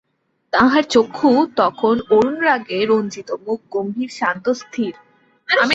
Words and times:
তাঁহার 0.53 0.83
চক্ষু 0.89 1.29
তখন 1.55 1.95
অরুণরাগে 2.09 2.79
রঞ্জিত, 2.85 3.29
মুখ 3.45 3.59
গম্ভীর, 3.71 4.09
শান্ত, 4.19 4.45
স্থির। 4.53 4.93